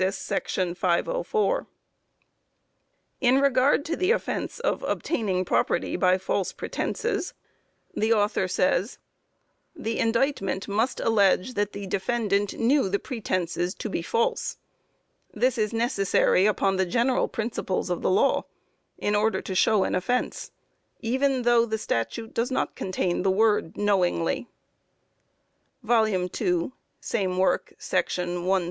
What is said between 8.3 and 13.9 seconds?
says: "The indictment must allege that the defendant knew the pretenses to